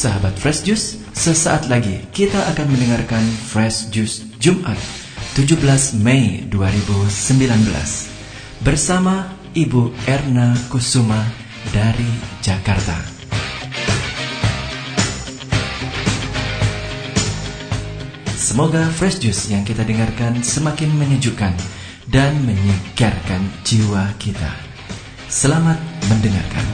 [0.00, 3.20] Sahabat Fresh Juice, sesaat lagi kita akan mendengarkan
[3.52, 4.80] Fresh Juice Jumat
[5.36, 5.60] 17
[6.00, 11.20] Mei 2019 bersama Ibu Erna Kusuma
[11.76, 12.08] dari
[12.40, 13.19] Jakarta.
[18.50, 21.54] Semoga Fresh Juice yang kita dengarkan semakin menyejukkan
[22.10, 24.50] dan menyegarkan jiwa kita.
[25.30, 25.78] Selamat
[26.10, 26.66] mendengarkan.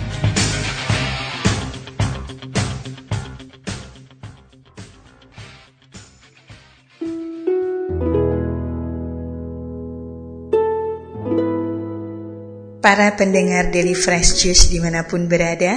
[12.80, 15.77] Para pendengar Daily Fresh Juice di mana pun berada,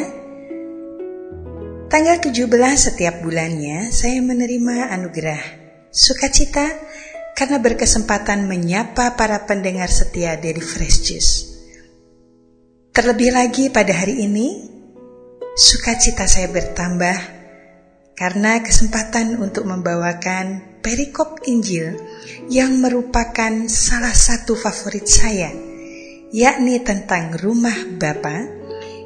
[1.91, 2.47] tanggal 17
[2.80, 5.58] setiap bulannya saya menerima anugerah
[5.90, 6.66] sukacita
[7.34, 11.34] karena berkesempatan menyapa para pendengar setia Daily Fresh Juice.
[12.94, 14.70] Terlebih lagi pada hari ini,
[15.56, 17.17] sukacita saya bertambah
[18.17, 21.95] karena kesempatan untuk membawakan perikop Injil
[22.52, 25.70] yang merupakan salah satu favorit saya
[26.30, 28.45] yakni tentang rumah Bapa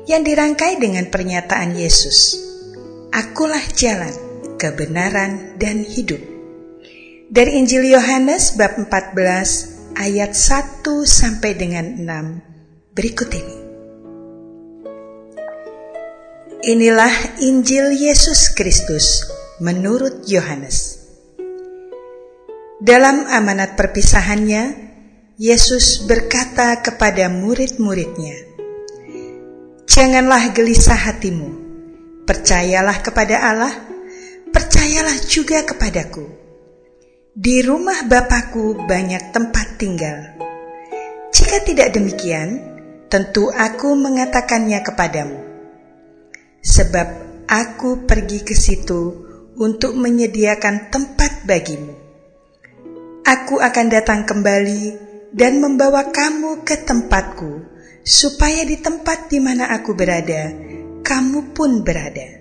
[0.04, 2.36] yang dirangkai dengan pernyataan Yesus,
[3.16, 4.11] Akulah jalan,
[4.59, 6.33] kebenaran, dan hidup.
[7.31, 13.57] Dari Injil Yohanes bab 14 ayat 1 sampai dengan 6 berikut ini.
[16.67, 19.23] Inilah Injil Yesus Kristus
[19.63, 20.99] menurut Yohanes.
[22.83, 24.91] Dalam amanat perpisahannya,
[25.39, 28.35] Yesus berkata kepada murid-muridnya,
[29.87, 31.49] "Janganlah gelisah hatimu,
[32.27, 33.73] percayalah kepada Allah,
[34.52, 36.43] percayalah juga kepadaku.
[37.34, 40.38] Di rumah Bapakku banyak tempat tinggal.
[41.33, 42.61] Jika tidak demikian,
[43.10, 45.42] tentu aku mengatakannya kepadamu,
[46.61, 47.08] sebab
[47.49, 49.26] aku pergi ke situ
[49.58, 51.93] untuk menyediakan tempat bagimu.
[53.26, 57.66] Aku akan datang kembali." dan membawa kamu ke tempatku,
[58.05, 60.54] supaya di tempat di mana aku berada,
[61.02, 62.38] kamu pun berada.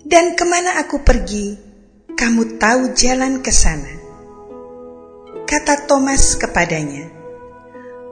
[0.00, 1.73] Dan ke mana aku pergi,
[2.14, 3.90] kamu tahu jalan ke sana.
[5.44, 7.10] Kata Thomas kepadanya,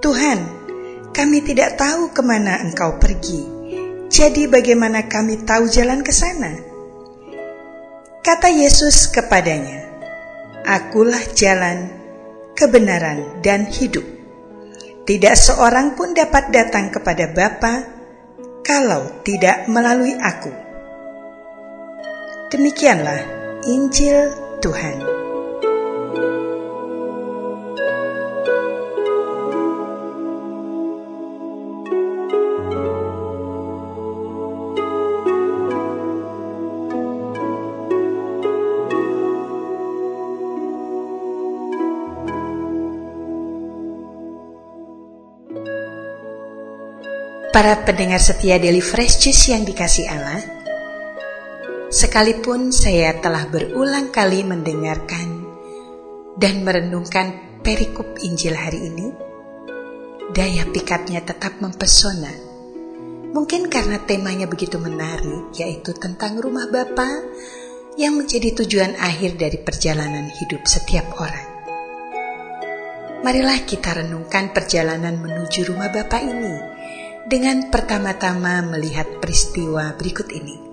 [0.02, 0.38] Tuhan,
[1.14, 3.46] kami tidak tahu ke mana engkau pergi,
[4.10, 6.50] jadi bagaimana kami tahu jalan ke sana?
[8.26, 9.86] Kata Yesus kepadanya,
[10.66, 11.90] Akulah jalan,
[12.58, 14.04] kebenaran, dan hidup.
[15.02, 17.74] Tidak seorang pun dapat datang kepada Bapa
[18.62, 20.54] kalau tidak melalui aku.
[22.54, 24.98] Demikianlah Injil Tuhan.
[47.52, 50.61] Para pendengar setia Daily Fresh Juice yang dikasih Allah,
[51.92, 55.44] sekalipun saya telah berulang kali mendengarkan
[56.41, 59.12] dan merenungkan perikop Injil hari ini,
[60.32, 62.32] daya pikatnya tetap mempesona.
[63.36, 67.28] Mungkin karena temanya begitu menarik, yaitu tentang rumah Bapa
[68.00, 71.48] yang menjadi tujuan akhir dari perjalanan hidup setiap orang.
[73.20, 76.56] Marilah kita renungkan perjalanan menuju rumah Bapa ini
[77.28, 80.71] dengan pertama-tama melihat peristiwa berikut ini.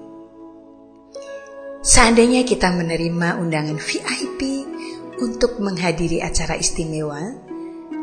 [1.80, 4.68] Seandainya kita menerima undangan VIP
[5.24, 7.20] untuk menghadiri acara istimewa,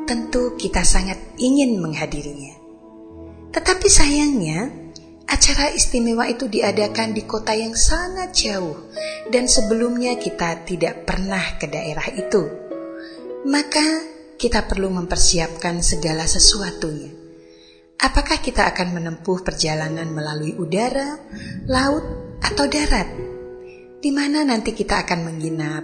[0.09, 2.57] tentu kita sangat ingin menghadirinya.
[3.53, 4.73] Tetapi sayangnya,
[5.29, 8.89] acara istimewa itu diadakan di kota yang sangat jauh
[9.29, 12.43] dan sebelumnya kita tidak pernah ke daerah itu.
[13.45, 13.87] Maka
[14.37, 17.27] kita perlu mempersiapkan segala sesuatunya
[17.97, 21.17] Apakah kita akan menempuh perjalanan melalui udara,
[21.65, 22.05] laut,
[22.45, 23.09] atau darat?
[24.07, 25.83] Di mana nanti kita akan menginap,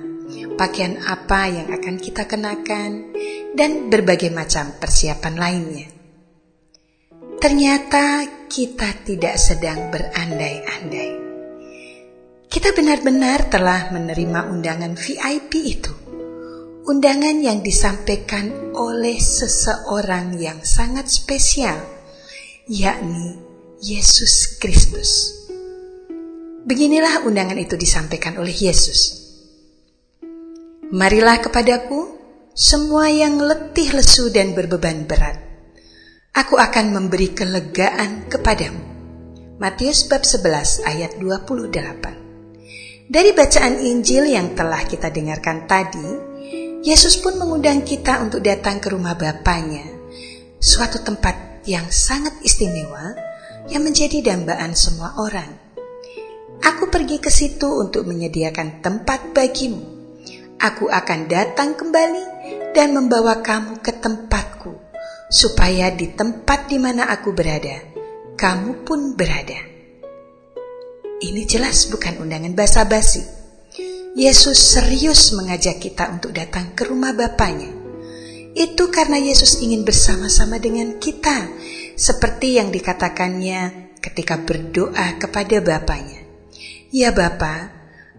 [0.55, 3.11] pakaian apa yang akan kita kenakan,
[3.51, 5.91] dan berbagai macam persiapan lainnya.
[7.43, 11.11] Ternyata kita tidak sedang berandai-andai.
[12.47, 15.91] Kita benar-benar telah menerima undangan VIP itu
[16.87, 21.83] undangan yang disampaikan oleh seseorang yang sangat spesial
[22.71, 23.43] yakni
[23.83, 25.42] Yesus Kristus.
[26.63, 29.19] Beginilah undangan itu disampaikan oleh Yesus.
[30.95, 32.15] Marilah kepadaku,
[32.55, 35.43] semua yang letih lesu dan berbeban berat.
[36.31, 38.79] Aku akan memberi kelegaan kepadamu.
[39.59, 43.11] Matius bab 11 ayat 28.
[43.11, 46.09] Dari bacaan Injil yang telah kita dengarkan tadi,
[46.87, 49.87] Yesus pun mengundang kita untuk datang ke rumah Bapaknya,
[50.63, 53.19] suatu tempat yang sangat istimewa
[53.67, 55.72] yang menjadi dambaan semua orang.
[56.63, 59.93] Aku pergi ke situ untuk menyediakan tempat bagimu
[60.63, 62.25] aku akan datang kembali
[62.71, 64.71] dan membawa kamu ke tempatku,
[65.27, 67.83] supaya di tempat di mana aku berada,
[68.39, 69.59] kamu pun berada.
[71.23, 73.43] Ini jelas bukan undangan basa-basi.
[74.15, 77.71] Yesus serius mengajak kita untuk datang ke rumah Bapaknya.
[78.53, 81.49] Itu karena Yesus ingin bersama-sama dengan kita,
[81.97, 86.22] seperti yang dikatakannya ketika berdoa kepada Bapaknya.
[86.93, 87.73] Ya Bapa,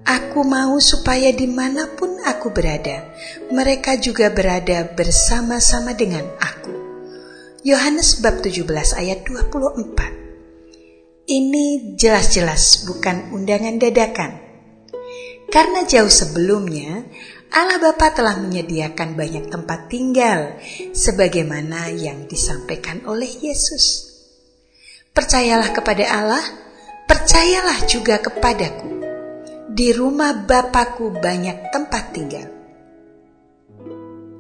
[0.03, 3.07] Aku mau supaya di mana pun aku berada,
[3.55, 6.75] mereka juga berada bersama-sama dengan aku.
[7.63, 8.67] Yohanes bab 17
[8.99, 14.43] ayat 24 Ini jelas-jelas bukan undangan dadakan.
[15.47, 17.07] Karena jauh sebelumnya,
[17.55, 20.59] Allah Bapa telah menyediakan banyak tempat tinggal,
[20.91, 24.11] sebagaimana yang disampaikan oleh Yesus.
[25.15, 26.43] Percayalah kepada Allah,
[27.13, 28.89] percayalah juga kepadaku
[29.69, 32.49] di rumah Bapakku banyak tempat tinggal.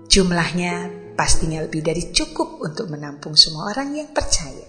[0.09, 4.65] Jumlahnya pastinya lebih dari cukup untuk menampung semua orang yang percaya.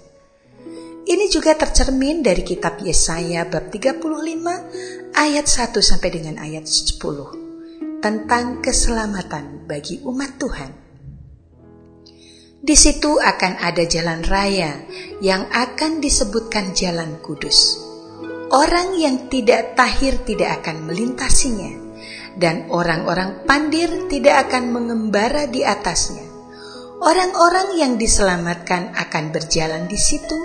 [1.08, 8.60] Ini juga tercermin dari kitab Yesaya bab 35 ayat 1 sampai dengan ayat 10 tentang
[8.60, 10.70] keselamatan bagi umat Tuhan.
[12.60, 14.76] Di situ akan ada jalan raya
[15.24, 17.83] yang akan disebutkan jalan kudus
[18.54, 21.74] Orang yang tidak tahir tidak akan melintasinya,
[22.38, 26.22] dan orang-orang pandir tidak akan mengembara di atasnya.
[27.02, 30.38] Orang-orang yang diselamatkan akan berjalan di situ,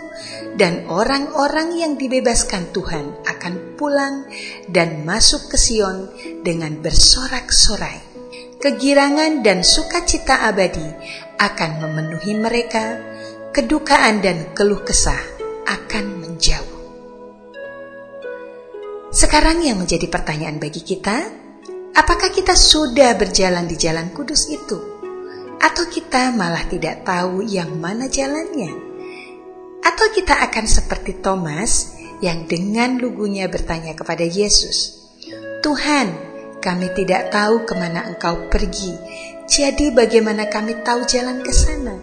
[0.57, 4.25] dan orang-orang yang dibebaskan Tuhan akan pulang
[4.65, 6.09] dan masuk ke Sion
[6.41, 8.09] dengan bersorak-sorai.
[8.57, 10.89] Kegirangan dan sukacita abadi
[11.37, 12.97] akan memenuhi mereka,
[13.53, 15.21] kedukaan dan keluh kesah
[15.69, 16.68] akan menjauh.
[19.29, 21.21] Sekarang yang menjadi pertanyaan bagi kita,
[21.93, 25.05] apakah kita sudah berjalan di jalan kudus itu?
[25.61, 28.73] Atau kita malah tidak tahu yang mana jalannya?
[29.85, 31.93] Atau kita akan seperti Thomas
[32.25, 34.97] yang dengan lugunya bertanya kepada Yesus,
[35.61, 36.09] Tuhan,
[36.57, 38.97] kami tidak tahu ke mana engkau pergi,
[39.45, 42.01] jadi bagaimana kami tahu jalan ke sana?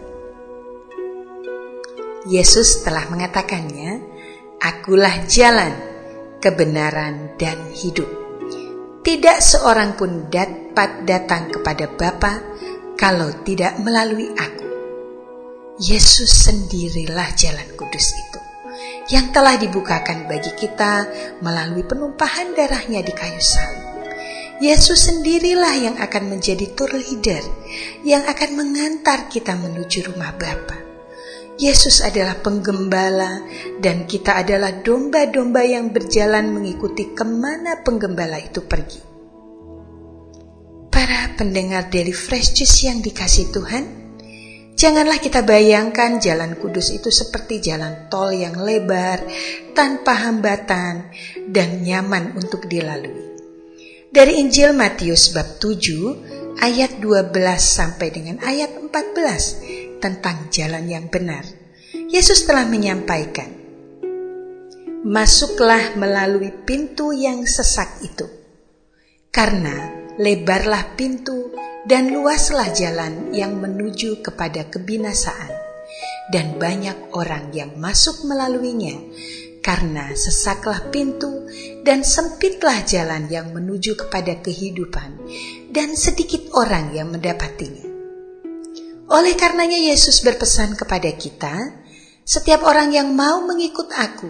[2.23, 4.15] Yesus telah mengatakannya,
[4.63, 5.86] Akulah jalan,
[6.39, 8.07] kebenaran, dan hidup.
[9.01, 12.33] Tidak seorang pun dapat datang kepada Bapa
[12.99, 14.67] kalau tidak melalui aku.
[15.77, 18.41] Yesus sendirilah jalan kudus itu
[19.07, 21.07] yang telah dibukakan bagi kita
[21.39, 23.85] melalui penumpahan darahnya di kayu salib.
[24.57, 27.45] Yesus sendirilah yang akan menjadi tour leader
[28.01, 30.86] yang akan mengantar kita menuju rumah Bapa.
[31.57, 33.41] Yesus adalah penggembala
[33.81, 39.01] dan kita adalah domba-domba yang berjalan mengikuti ke mana penggembala itu pergi.
[40.93, 43.85] Para pendengar dari Fresh Juice yang dikasih Tuhan,
[44.77, 49.25] janganlah kita bayangkan jalan kudus itu seperti jalan tol yang lebar,
[49.73, 51.09] tanpa hambatan,
[51.49, 53.33] dan nyaman untuk dilalui.
[54.13, 61.43] Dari Injil Matius bab 7 ayat 12 sampai dengan ayat 14 tentang jalan yang benar,
[62.07, 63.49] Yesus telah menyampaikan,
[65.07, 68.27] "Masuklah melalui pintu yang sesak itu,
[69.31, 71.51] karena lebarlah pintu
[71.87, 75.51] dan luaslah jalan yang menuju kepada kebinasaan,
[76.31, 78.95] dan banyak orang yang masuk melaluinya."
[79.67, 81.43] Karena sesaklah pintu
[81.83, 85.19] dan sempitlah jalan yang menuju kepada kehidupan,
[85.75, 87.86] dan sedikit orang yang mendapatinya.
[89.17, 91.73] Oleh karenanya Yesus berpesan kepada kita,
[92.21, 94.29] setiap orang yang mau mengikut aku,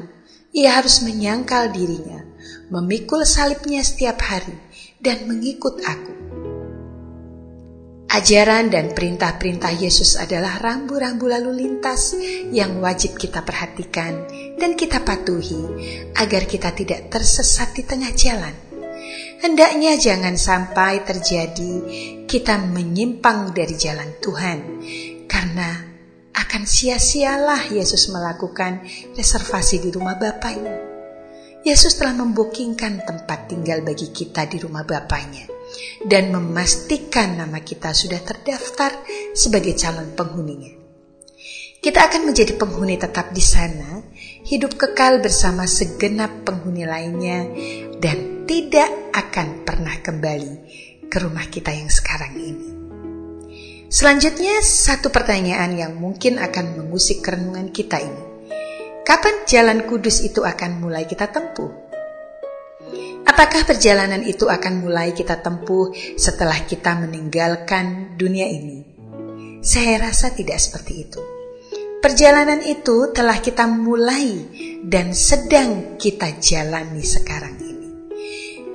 [0.55, 2.23] ia harus menyangkal dirinya,
[2.71, 4.55] memikul salibnya setiap hari,
[5.03, 6.13] dan mengikut aku.
[8.07, 12.15] Ajaran dan perintah-perintah Yesus adalah rambu-rambu lalu lintas
[12.55, 14.23] yang wajib kita perhatikan
[14.55, 15.67] dan kita patuhi
[16.15, 18.66] agar kita tidak tersesat di tengah jalan.
[19.37, 21.73] Hendaknya jangan sampai terjadi
[22.25, 24.59] kita menyimpang dari jalan Tuhan,
[25.29, 25.87] karena
[26.33, 28.81] akan sia-sialah Yesus melakukan
[29.13, 30.73] reservasi di rumah Bapaknya.
[31.61, 35.49] Yesus telah membukingkan tempat tinggal bagi kita di rumah Bapaknya
[36.07, 39.03] dan memastikan nama kita sudah terdaftar
[39.35, 40.73] sebagai calon penghuninya.
[41.77, 44.01] Kita akan menjadi penghuni tetap di sana,
[44.47, 47.45] hidup kekal bersama segenap penghuni lainnya,
[48.01, 50.53] dan tidak akan pernah kembali
[51.11, 52.67] ke rumah kita yang sekarang ini.
[53.91, 58.23] Selanjutnya, satu pertanyaan yang mungkin akan mengusik kerenungan kita ini.
[59.03, 61.71] Kapan jalan kudus itu akan mulai kita tempuh?
[63.27, 68.83] Apakah perjalanan itu akan mulai kita tempuh setelah kita meninggalkan dunia ini?
[69.59, 71.19] Saya rasa tidak seperti itu.
[71.99, 74.39] Perjalanan itu telah kita mulai
[74.87, 77.56] dan sedang kita jalani sekarang.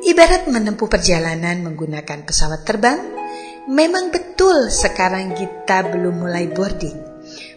[0.02, 3.22] Ibarat menempuh perjalanan menggunakan pesawat terbang,
[3.62, 6.98] Memang betul sekarang kita belum mulai boarding,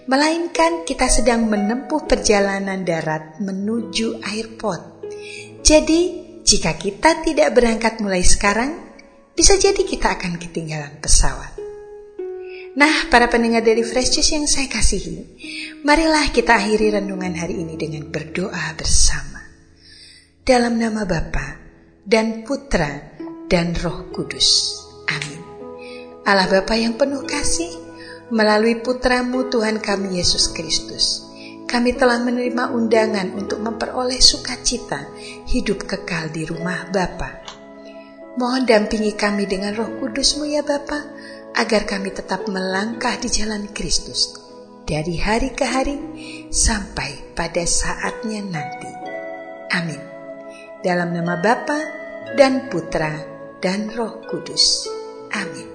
[0.05, 5.01] melainkan kita sedang menempuh perjalanan darat menuju airport.
[5.65, 6.01] Jadi,
[6.45, 8.93] jika kita tidak berangkat mulai sekarang,
[9.33, 11.57] bisa jadi kita akan ketinggalan pesawat.
[12.77, 15.25] Nah, para pendengar dari Fresh Juice yang saya kasihi,
[15.81, 19.41] marilah kita akhiri renungan hari ini dengan berdoa bersama.
[20.45, 21.64] Dalam nama Bapa
[22.05, 23.17] dan Putra
[23.50, 24.81] dan Roh Kudus.
[26.25, 27.69] Allah Bapa yang penuh kasih,
[28.33, 31.21] melalui putramu Tuhan kami Yesus Kristus,
[31.69, 35.05] kami telah menerima undangan untuk memperoleh sukacita
[35.45, 37.45] hidup kekal di rumah Bapa.
[38.41, 40.97] Mohon dampingi kami dengan roh kudusmu ya Bapa,
[41.53, 44.33] agar kami tetap melangkah di jalan Kristus
[44.89, 45.97] dari hari ke hari
[46.50, 48.91] sampai pada saatnya nanti.
[49.77, 50.14] Amin.
[50.85, 51.81] Dalam nama Bapa
[52.37, 53.09] dan Putra
[53.57, 54.85] dan Roh Kudus.
[55.33, 55.65] Amin.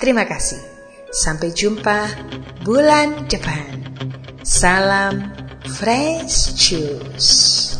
[0.00, 0.64] Terima kasih.
[1.12, 2.08] Sampai jumpa
[2.64, 3.84] bulan depan.
[4.40, 5.28] Salam
[5.76, 7.76] Fresh Juice.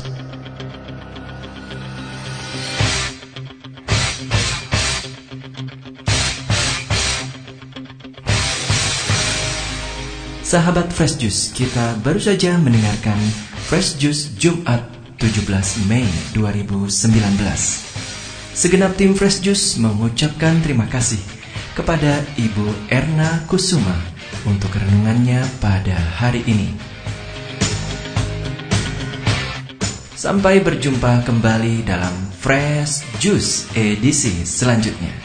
[10.44, 13.16] Sahabat Fresh Juice, kita baru saja mendengarkan
[13.64, 14.93] Fresh Juice Jumat
[15.24, 16.04] 17 Mei
[16.36, 16.84] 2019.
[18.52, 21.16] Segenap tim Fresh Juice mengucapkan terima kasih
[21.72, 23.96] kepada Ibu Erna Kusuma
[24.44, 26.76] untuk renungannya pada hari ini.
[30.12, 35.16] Sampai berjumpa kembali dalam Fresh Juice edisi selanjutnya.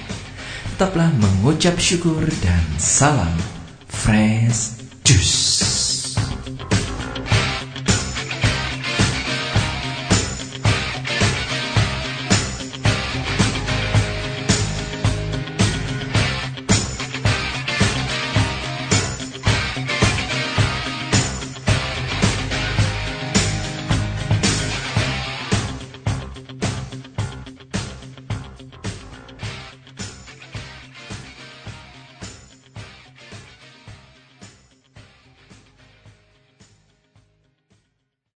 [0.79, 3.35] Tetaplah mengucap syukur dan salam
[3.91, 5.68] Fresh Juice.